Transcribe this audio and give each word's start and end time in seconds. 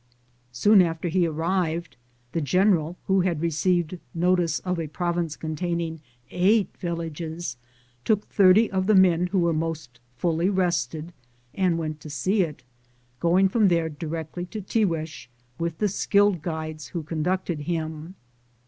Soon 0.51 0.81
after 0.81 1.09
he 1.09 1.27
arrived, 1.27 1.95
the 2.31 2.41
general, 2.41 2.97
who 3.05 3.21
had 3.21 3.39
received 3.39 3.99
notice 4.15 4.57
of 4.61 4.79
a 4.79 4.87
province 4.87 5.35
containing 5.35 5.99
eight 6.31 6.75
villages, 6.79 7.55
took 8.03 8.25
30 8.25 8.71
of 8.71 8.87
the 8.87 8.95
men 8.95 9.27
who 9.27 9.37
were 9.37 9.53
most 9.53 9.99
fully 10.17 10.49
rested 10.49 11.13
and 11.53 11.77
went 11.77 11.99
to 12.01 12.09
see 12.09 12.41
it, 12.41 12.63
going 13.19 13.47
from 13.47 13.67
there 13.67 13.89
directly 13.89 14.47
to 14.47 14.59
Tiguex 14.59 15.27
with 15.59 15.77
the 15.77 15.87
skilled 15.87 16.41
guides 16.41 16.87
who 16.87 17.03
con 17.03 17.23
ducted 17.23 17.59
him. 17.65 18.15